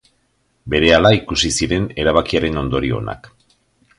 [0.73, 3.33] Berehala ikusi ziren erabakiaren ondorio onak.